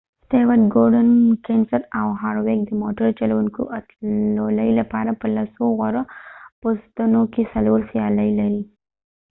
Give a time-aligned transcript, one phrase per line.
[0.25, 1.09] سټيوارټ ګورډن
[1.45, 6.03] کینسنت او هارویک د موټر چلوونکو اتلولۍ لپاره په لسو غوره
[6.61, 8.63] پوستونو کې څلور سیالۍ لري